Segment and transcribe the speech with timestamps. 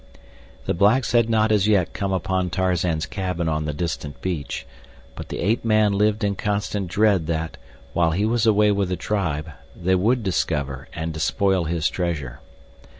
[0.65, 4.65] The blacks had not as yet come upon Tarzan's cabin on the distant beach,
[5.15, 7.57] but the ape man lived in constant dread that,
[7.93, 12.39] while he was away with the tribe, they would discover and despoil his treasure.